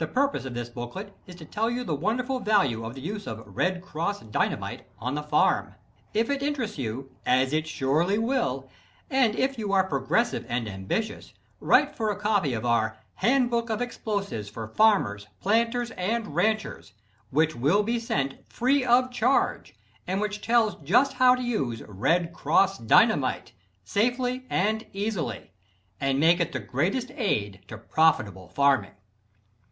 The 0.00 0.06
purpose 0.06 0.44
of 0.44 0.54
this 0.54 0.68
booklet 0.68 1.12
is 1.26 1.34
to 1.34 1.44
tell 1.44 1.68
you 1.68 1.82
the 1.82 1.92
wonderful 1.96 2.38
value 2.38 2.84
of 2.84 2.94
the 2.94 3.00
use 3.00 3.26
of 3.26 3.42
"Red 3.44 3.82
Cross" 3.82 4.20
Dynamite 4.20 4.86
on 5.00 5.16
the 5.16 5.24
farm. 5.24 5.74
If 6.14 6.30
it 6.30 6.40
interests 6.40 6.78
you, 6.78 7.10
as 7.26 7.52
it 7.52 7.66
surely 7.66 8.16
will, 8.16 8.70
and 9.10 9.34
if 9.34 9.58
you 9.58 9.72
are 9.72 9.88
progressive 9.88 10.46
and 10.48 10.68
ambitious, 10.68 11.34
write 11.58 11.96
for 11.96 12.12
a 12.12 12.16
copy 12.16 12.54
of 12.54 12.64
our 12.64 12.96
"Handbook 13.16 13.70
of 13.70 13.82
Explosives 13.82 14.48
for 14.48 14.68
Farmers, 14.68 15.26
Planters 15.40 15.90
and 15.90 16.28
Ranchers," 16.36 16.92
which 17.30 17.56
will 17.56 17.82
be 17.82 17.98
sent 17.98 18.46
free 18.48 18.84
of 18.84 19.10
charge 19.10 19.74
and 20.06 20.20
which 20.20 20.40
tells 20.40 20.76
just 20.76 21.14
how 21.14 21.34
to 21.34 21.42
use 21.42 21.82
"Red 21.88 22.32
Cross" 22.32 22.78
Dynamite 22.78 23.50
safely 23.82 24.46
and 24.48 24.86
easily, 24.92 25.50
and 26.00 26.20
make 26.20 26.38
it 26.38 26.52
the 26.52 26.60
greatest 26.60 27.10
aid 27.16 27.64
to 27.66 27.76
profitable 27.76 28.48
farming. 28.48 28.92